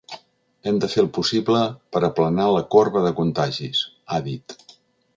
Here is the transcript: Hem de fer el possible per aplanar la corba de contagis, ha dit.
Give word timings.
Hem 0.69 0.79
de 0.83 0.89
fer 0.93 1.03
el 1.03 1.09
possible 1.17 1.61
per 1.97 2.03
aplanar 2.09 2.49
la 2.57 2.65
corba 2.77 3.07
de 3.07 3.15
contagis, 3.23 3.87
ha 4.17 4.23
dit. 4.31 4.61